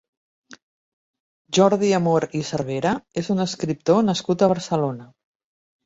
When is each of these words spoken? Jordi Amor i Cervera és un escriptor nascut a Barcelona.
Jordi 1.59 1.93
Amor 1.99 2.27
i 2.41 2.43
Cervera 2.49 2.97
és 3.25 3.33
un 3.37 3.47
escriptor 3.47 4.05
nascut 4.13 4.43
a 4.49 4.55
Barcelona. 4.57 5.13